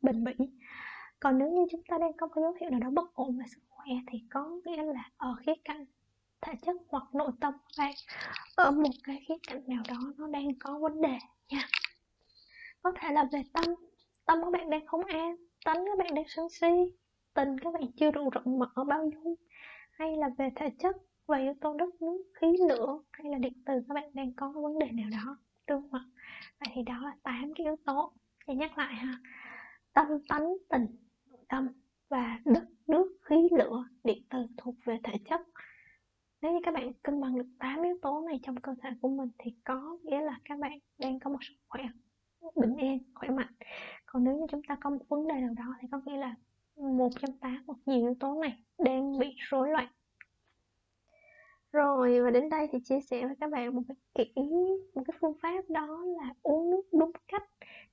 [0.02, 0.32] bền bỉ.
[1.20, 3.44] Còn nếu như chúng ta đang có một dấu hiệu nào đó bất ổn về
[3.48, 5.84] sức khỏe thì có nghĩa là ở khía cạnh
[6.40, 7.94] thể chất hoặc nội tâm của bạn,
[8.56, 11.68] ở một cái khía cạnh nào đó nó đang có vấn đề nha.
[12.82, 13.64] Có thể là về tâm
[14.26, 16.68] tâm các bạn đang không an, tánh các bạn đang sân si,
[17.34, 19.34] tình các bạn chưa đủ rộng mở bao dung,
[19.92, 23.62] hay là về thể chất và yếu tố đất nước khí lửa hay là điện
[23.66, 25.36] từ các bạn đang có vấn đề nào đó
[25.68, 26.04] đúng không ạ?
[26.60, 28.12] Vậy thì đó là tám cái yếu tố
[28.46, 29.18] để nhắc lại ha.
[29.92, 30.86] Tâm tánh tình
[31.30, 31.68] nội tâm
[32.08, 35.40] và đất nước khí lửa điện từ thuộc về thể chất.
[36.42, 39.08] Nếu như các bạn cân bằng được 8 yếu tố này trong cơ thể của
[39.08, 41.82] mình thì có nghĩa là các bạn đang có một sức khỏe
[42.56, 43.52] bình an, khỏe mạnh.
[44.06, 46.34] Còn nếu như chúng ta có một vấn đề nào đó thì có nghĩa là
[46.76, 49.88] một trong tám hoặc nhiều yếu tố này đang bị rối loạn
[51.72, 54.42] rồi và đến đây thì chia sẻ với các bạn một cái kỹ
[54.94, 57.48] một cái phương pháp đó là uống nước đúng cách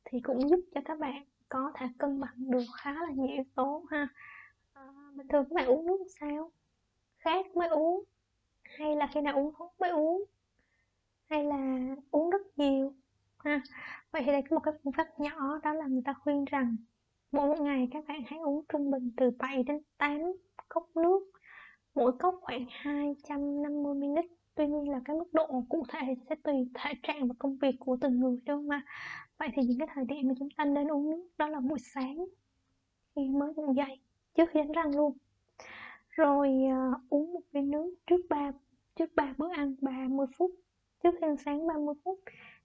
[0.06, 3.44] thì cũng giúp cho các bạn có thể cân bằng được khá là nhiều yếu
[3.56, 4.08] tố ha.
[4.74, 4.84] À,
[5.16, 6.52] bình thường các bạn uống nước sao?
[7.18, 8.04] Khát mới uống
[8.64, 10.24] hay là khi nào uống thuốc mới uống
[11.30, 12.94] hay là uống rất nhiều
[13.38, 13.62] ha?
[14.12, 16.76] Vậy thì đây có một cái phương pháp nhỏ đó là người ta khuyên rằng
[17.32, 20.20] mỗi một ngày các bạn hãy uống trung bình từ 7 đến 8
[20.70, 21.32] cốc nước
[21.96, 24.20] mỗi cốc khoảng 250 ml
[24.56, 27.76] tuy nhiên là cái mức độ cụ thể sẽ tùy thể trạng và công việc
[27.80, 28.86] của từng người đúng không ạ
[29.38, 31.80] vậy thì những cái thời điểm mà chúng ta nên uống nước đó là buổi
[31.80, 32.26] sáng
[33.16, 34.00] khi mới ngủ dậy
[34.36, 35.18] trước khi đánh răng luôn.
[36.10, 38.52] Rồi uh, uống một ly nước trước ba
[38.96, 40.52] trước ba bữa ăn 30 phút
[41.04, 42.20] trước khi ăn sáng 30 phút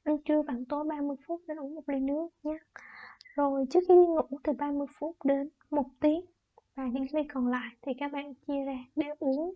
[0.04, 2.58] ăn trưa bằng tối 30 phút nên uống một ly nước nhé.
[3.34, 6.20] Rồi trước khi đi ngủ từ 30 phút đến một tiếng
[6.74, 9.54] và những ly còn lại thì các bạn chia ra để uống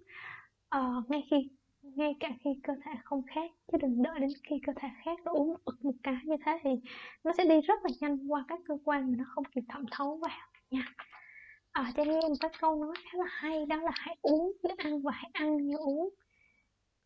[0.76, 1.50] uh, ngay khi
[1.83, 5.18] ngay cả khi cơ thể không khác chứ đừng đợi đến khi cơ thể khác
[5.24, 6.70] nó uống ực một cái như thế thì
[7.24, 9.85] nó sẽ đi rất là nhanh qua các cơ quan mà nó không kịp thẩm
[9.90, 10.94] thấu vào nha.
[11.72, 14.16] Ờ, Ở à, trên nghe một cái câu nói khá là hay đó là hãy
[14.22, 16.09] uống như ăn và hãy ăn như uống.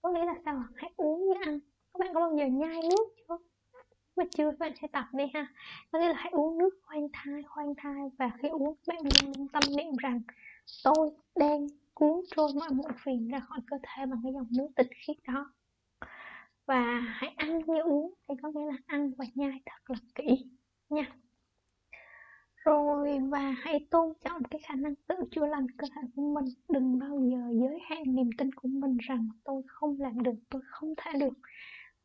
[0.03, 1.61] Có nghĩa là sao hãy uống như ăn.
[1.92, 3.52] Các bạn có bao giờ nhai nước chưa?
[4.16, 5.46] Mà chưa các bạn sẽ tập đi ha.
[5.92, 9.48] Có nghĩa là hãy uống nước khoan thai khoan thai và khi uống, bạn luôn
[9.53, 10.20] tâm niệm rằng
[10.85, 14.68] tôi đang cuốn trôi mọi muộn phiền ra khỏi cơ thể bằng cái dòng nước
[14.77, 15.53] tịch khiết đó.
[16.66, 20.46] Và hãy ăn như uống thì có nghĩa là ăn và nhai thật là kỹ
[20.90, 21.05] nha.
[22.64, 26.44] Rồi, và hãy tôn trọng cái khả năng tự chữa lành cơ thể của mình.
[26.68, 30.62] Đừng bao giờ giới hạn niềm tin của mình rằng tôi không làm được, tôi
[30.64, 31.35] không thể được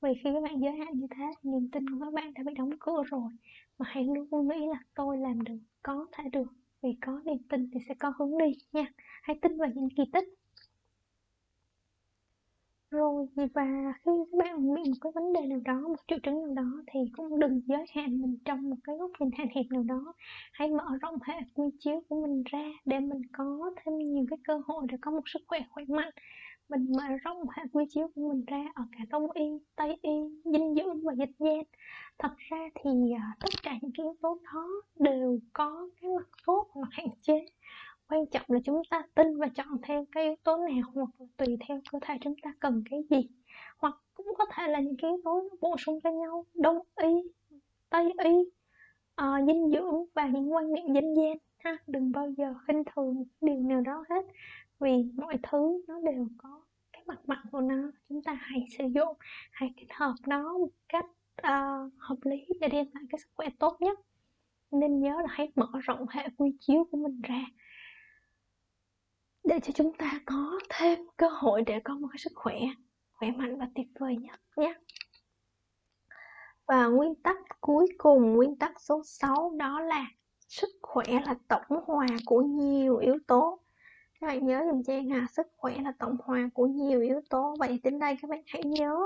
[0.02, 2.54] vì khi các bạn giới hạn như thế, niềm tin của các bạn đã bị
[2.58, 3.32] đóng cửa rồi.
[3.80, 6.48] Mà hãy luôn nghĩ là tôi làm được, có thể được.
[6.82, 8.86] Vì có niềm tin thì sẽ có hướng đi nha.
[9.24, 10.30] Hãy tin vào những kỳ tích.
[12.92, 16.36] Rồi, và khi các bạn bị một cái vấn đề nào đó, một triệu chứng
[16.36, 19.66] nào đó, thì cũng đừng giới hạn mình trong một cái góc nhìn hạn hẹp
[19.70, 20.14] nào đó.
[20.52, 24.38] Hãy mở rộng hệ quy chiếu của mình ra để mình có thêm nhiều cái
[24.44, 26.12] cơ hội để có một sức khỏe khỏe mạnh
[26.70, 30.12] mình mở rộng hệ quy chiếu của mình ra ở cả đông y tây y
[30.46, 31.64] dinh dưỡng và dịch gen
[32.20, 34.68] thật ra thì à, tất cả những cái yếu tố đó
[35.00, 37.46] đều có cái mặt tốt và mặt hạn chế.
[38.10, 41.26] Quan trọng là chúng ta tin và chọn theo cái yếu tố nào hoặc là
[41.38, 43.30] tùy theo cơ thể chúng ta cần cái gì.
[43.78, 46.80] Hoặc cũng có thể là những cái yếu tố nó bổ sung cho nhau đông
[46.96, 47.10] y
[47.90, 48.32] tây y
[49.22, 51.78] uh, dinh dưỡng và những quan niệm dân gian ha.
[51.88, 54.26] Đừng bao giờ khinh thường điều nào đó hết
[54.80, 56.62] vì mọi thứ nó đều có
[56.94, 57.92] cái mặt mặt của nó.
[58.10, 59.18] Chúng ta hãy sử dụng
[59.52, 61.06] hãy kết hợp nó một cách
[61.42, 64.00] uh, hợp lý để đem lại cái sức khỏe tốt nhất.
[64.72, 67.46] Nên nhớ là hãy mở rộng hệ quy chiếu của mình ra
[69.48, 72.60] để cho chúng ta có thêm cơ hội để có một cái sức khỏe
[73.14, 74.74] khỏe mạnh và tuyệt vời nhất nhé.
[76.66, 80.06] Và nguyên tắc cuối cùng nguyên tắc số 6 đó là
[80.48, 83.60] sức khỏe là tổng hòa của nhiều yếu tố
[84.20, 87.56] các bạn nhớ dùm Trang hà sức khỏe là tổng hòa của nhiều yếu tố.
[87.60, 88.98] Vậy đến đây các bạn hãy nhớ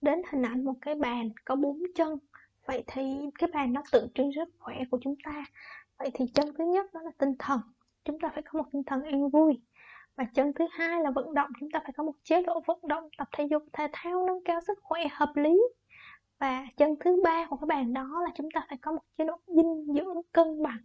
[0.00, 2.18] đến hình ảnh một cái bàn có bốn chân.
[2.66, 3.02] Vậy thì
[3.38, 5.44] cái bàn nó tượng trưng sức khỏe của chúng ta.
[5.98, 7.60] Vậy thì chân thứ nhất đó là tinh thần.
[8.04, 9.60] Chúng ta phải có một tinh thần an vui.
[10.16, 11.50] Và chân thứ hai là vận động.
[11.60, 14.44] Chúng ta phải có một chế độ vận động, tập thể dục, thể thao, nâng
[14.44, 15.62] cao sức khỏe hợp lý.
[16.38, 19.24] Và chân thứ ba của cái bàn đó là chúng ta phải có một chế
[19.24, 20.80] độ dinh dưỡng cân bằng.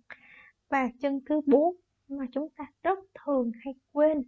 [0.70, 1.76] Và chân thứ bốn
[2.08, 4.24] mà chúng ta rất thường hay quên.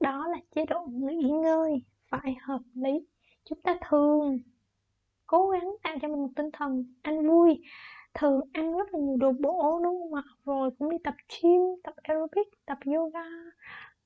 [0.00, 3.06] Đó là chế độ nghỉ ngơi phải hợp lý.
[3.44, 4.38] Chúng ta thường
[5.26, 7.62] cố gắng tạo cho mình một tinh thần ăn vui.
[8.14, 11.60] Thường ăn rất là nhiều đồ bổ đúng không ạ rồi cũng đi tập gym
[11.84, 13.24] tập aerobic tập yoga.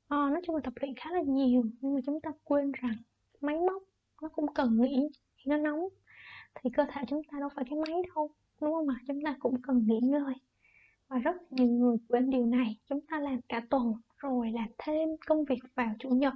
[0.08, 2.94] À, nói chung là tập luyện khá là nhiều nhưng mà chúng ta quên rằng
[3.40, 3.82] máy móc
[4.22, 5.88] nó cũng cần nghỉ khi nó nóng.
[6.54, 8.96] Thì cơ thể chúng ta đâu phải cái máy đâu đúng không ạ?
[9.06, 10.34] Chúng ta cũng cần nghỉ ngơi
[11.12, 12.76] và rất nhiều người quên điều này.
[12.88, 16.34] Chúng ta làm cả tuần rồi làm thêm công việc vào chủ nhật.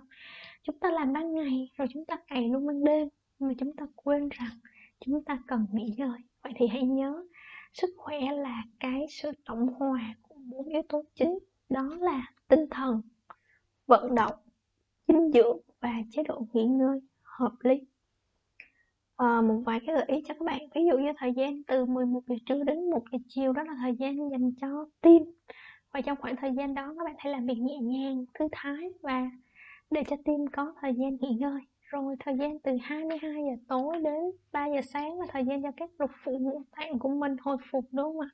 [0.62, 3.08] Chúng ta làm ban ngày rồi chúng ta cày luôn ban đêm.
[3.38, 4.50] Nhưng mà chúng ta quên rằng
[5.00, 6.18] chúng ta cần nghỉ ngơi.
[6.42, 7.24] Vậy thì hãy nhớ,
[7.72, 11.38] sức khỏe là cái sự tổng hòa của bốn yếu tố chính.
[11.68, 13.02] Đó là tinh thần,
[13.86, 14.34] vận động,
[15.08, 17.80] dinh dưỡng và chế độ nghỉ ngơi hợp lý
[19.16, 20.60] à, một vài cái gợi ý cho các bạn.
[20.74, 23.74] Ví dụ như thời gian từ 11 giờ trưa đến 1 giờ chiều đó là
[23.80, 25.22] thời gian dành cho tim
[25.92, 28.88] và trong khoảng thời gian đó các bạn hãy làm việc nhẹ nhàng thư thái
[29.02, 29.30] và
[29.90, 31.60] để cho tim có thời gian nghỉ ngơi.
[31.80, 34.14] Rồi thời gian từ 22 giờ tối đến
[34.52, 37.56] 3 giờ sáng là thời gian cho các lục phụ ngũ tạng của mình hồi
[37.70, 38.28] phục đúng không ạ?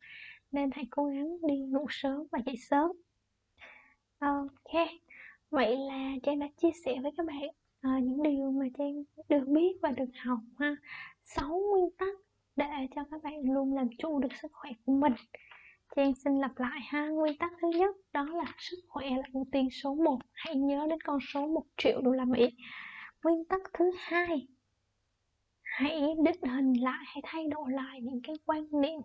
[0.53, 2.93] Nên hãy cố gắng đi ngủ sớm và dậy sớm.
[4.19, 4.89] Ok
[5.51, 7.43] vậy là trang đã chia sẻ với các bạn
[7.83, 10.77] à, những điều mà trang được biết và được học ha.
[11.25, 12.15] Sáu nguyên tắc
[12.57, 15.13] để cho các bạn luôn làm chủ được sức khỏe của mình.
[15.97, 17.09] Trang xin lặp lại ha.
[17.09, 20.87] Nguyên tắc thứ nhất đó là sức khỏe là ưu tiên số 1 Hãy nhớ
[20.91, 22.49] đến con số 1 triệu đô la Mỹ.
[23.25, 24.49] Nguyên tắc thứ hai
[25.63, 29.01] Hãy định hình lại, hãy thay đổi lại những cái quan niệm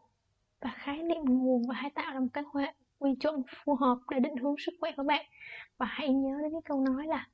[0.62, 2.44] và khái niệm nguồn và hãy tạo ra một cái
[3.00, 5.26] quy chuẩn phù hợp để định hướng sức khỏe của bạn.
[5.78, 7.28] Và hãy nhớ đến cái câu nói là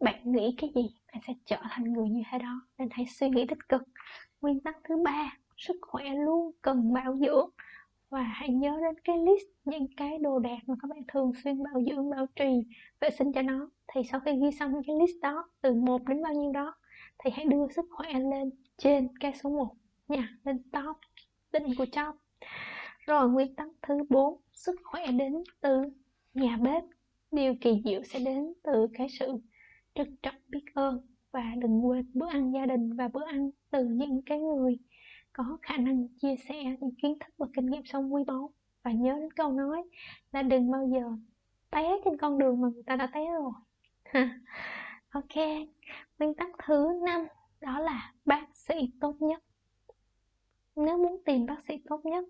[0.00, 0.90] bạn nghĩ cái gì?
[1.12, 2.60] Bạn sẽ trở thành người như thế đó.
[2.78, 3.82] Nên hãy suy nghĩ tích cực.
[4.40, 7.50] Nguyên tắc thứ ba, sức khỏe luôn cần bảo dưỡng.
[8.10, 11.62] Và hãy nhớ đến cái list những cái đồ đạc mà các bạn thường xuyên
[11.62, 12.62] bảo dưỡng, bảo trì,
[13.00, 13.70] vệ sinh cho nó.
[13.94, 16.74] Thì sau khi ghi xong cái list đó, từ 1 đến bao nhiêu đó,
[17.18, 19.74] thì hãy đưa sức khỏe lên trên cái số 1
[20.08, 20.28] nha.
[20.44, 20.96] Lên top,
[21.52, 22.14] đỉnh của top.
[23.06, 25.82] Rồi, nguyên tắc thứ 4 sức khỏe đến từ
[26.34, 26.84] nhà bếp.
[27.32, 29.38] Điều kỳ diệu sẽ đến từ cái sự
[29.94, 31.00] trân trọng biết ơn
[31.32, 34.78] và đừng quên bữa ăn gia đình và bữa ăn từ những cái người
[35.32, 38.92] có khả năng chia sẻ những kiến thức và kinh nghiệm sống quý báu và
[38.92, 39.82] nhớ đến câu nói
[40.32, 41.02] là đừng bao giờ
[41.70, 43.52] té trên con đường mà người ta đã té rồi.
[45.10, 45.36] Ok,
[46.18, 47.26] nguyên tắc thứ năm,
[47.60, 49.42] đó là bác sĩ tốt nhất.
[50.76, 52.24] Nếu muốn tìm bác sĩ tốt nhất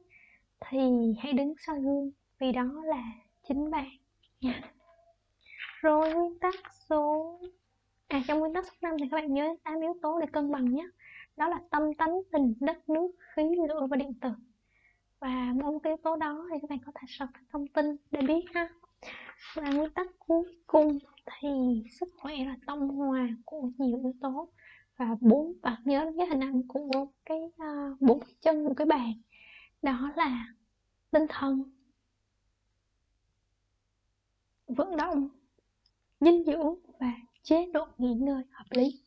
[0.61, 0.79] thì
[1.19, 3.05] hãy đứng soi gương, vì đó là
[3.49, 3.89] chính bạn.
[4.41, 4.73] nha
[5.81, 6.55] rồi nguyên tắc
[6.89, 7.39] số
[8.09, 10.53] à trong nguyên tắc số 5 thì các bạn nhớ tám yếu tố để cân
[10.53, 10.89] bằng nhé.
[11.37, 14.29] Đó là tâm tánh tình đất nước khí lửa và điện tử.
[15.19, 18.45] Và bốn yếu tố đó thì các bạn có thể search thông tin để biết
[18.55, 18.69] ha.
[19.55, 20.99] Và nguyên tắc cuối cùng
[21.41, 21.49] thì
[22.01, 24.49] sức khỏe là tổng hòa của nhiều yếu tố.
[24.97, 29.13] Và bốn bạn nhớ cái hình ảnh của cái uh, bốn chân của cái bàn.
[29.83, 30.47] Đó là
[31.11, 31.63] tinh thần.
[34.67, 35.40] Vận động
[36.21, 39.01] dinh dưỡng và chế độ nghỉ ngơi hợp lý.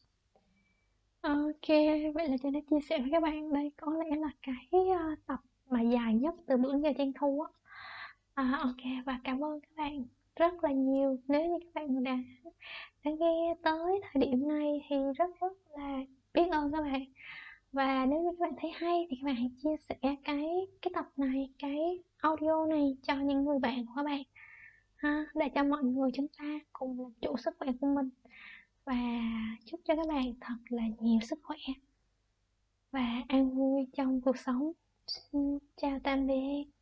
[1.21, 1.67] Ok
[2.13, 3.71] vậy là tôi đã chia sẻ với các bạn đây.
[3.77, 7.49] Có lẽ là cái uh, tập mà dài nhất từ bữa giờ trang thu á.
[8.33, 11.17] À, ok và cảm ơn các bạn rất là nhiều.
[11.27, 12.17] Nếu như các bạn đã
[13.03, 15.99] đã nghe tới thời điểm này thì rất rất là
[16.33, 17.03] biết ơn các bạn.
[17.71, 20.91] Và nếu như các bạn thấy hay thì các bạn hãy chia sẻ cái cái
[20.93, 24.21] tập này cái audio này cho những người bạn của các bạn
[25.03, 28.09] ha để cho mọi người chúng ta cùng làm chủ sức khỏe của mình.
[28.85, 28.95] Và
[29.65, 31.57] chúc cho các bạn thật là nhiều sức khỏe.
[32.91, 34.71] Và an vui trong cuộc sống.
[35.07, 36.72] Xin chào tạm biệt.